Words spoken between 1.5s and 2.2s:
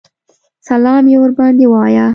وایه.